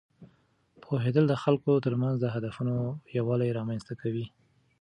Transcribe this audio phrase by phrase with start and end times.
[0.83, 2.75] پوهېدل د خلکو ترمنځ د هدفونو
[3.17, 4.25] یووالی رامینځته کوي.